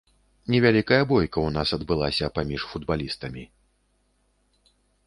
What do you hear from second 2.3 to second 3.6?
паміж футбалістамі.